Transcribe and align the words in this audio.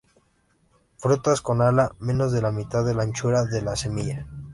Frutas 0.97 1.41
con 1.43 1.61
ala 1.61 1.95
menos 1.99 2.31
de 2.31 2.41
la 2.41 2.51
mitad 2.51 2.83
de 2.83 2.95
la 2.95 3.03
anchura 3.03 3.45
de 3.45 3.61
la 3.61 3.75
semilla. 3.75 4.25